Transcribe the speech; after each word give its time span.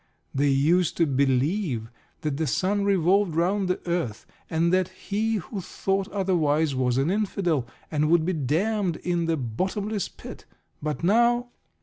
They 0.33 0.47
used 0.49 0.97
to 0.97 1.05
believe 1.05 1.91
that 2.21 2.37
the 2.37 2.47
sun 2.47 2.83
revolved 2.85 3.35
round 3.35 3.67
the 3.67 3.79
earth, 3.87 4.25
and 4.49 4.73
that 4.73 4.87
he 4.87 5.35
who 5.35 5.61
thought 5.61 6.07
otherwise 6.07 6.73
was 6.73 6.97
an 6.97 7.11
Infidel, 7.11 7.67
and 7.91 8.09
would 8.09 8.25
be 8.25 8.33
damned 8.33 8.95
in 8.95 9.25
the 9.25 9.37
"bottomless 9.37 10.09
pit." 10.09 10.45
But 10.81 11.03
now 11.03 11.49